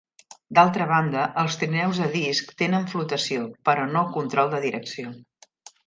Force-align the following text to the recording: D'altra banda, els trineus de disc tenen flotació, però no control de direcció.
D'altra 0.59 0.87
banda, 0.91 1.25
els 1.41 1.57
trineus 1.65 2.01
de 2.03 2.09
disc 2.15 2.55
tenen 2.63 2.89
flotació, 2.95 3.47
però 3.71 3.87
no 3.95 4.07
control 4.19 4.55
de 4.57 4.65
direcció. 4.69 5.15